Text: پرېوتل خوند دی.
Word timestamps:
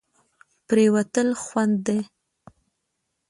پرېوتل 0.67 1.29
خوند 1.43 1.73
دی. 1.85 1.99